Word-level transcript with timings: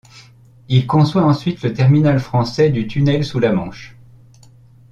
Il 0.67 0.87
conçoit 0.87 1.21
ensuite 1.23 1.61
le 1.61 1.75
terminal 1.75 2.19
français 2.19 2.71
du 2.71 2.87
tunnel 2.87 3.23
sous 3.23 3.37
la 3.37 3.51
Manche. 3.53 3.95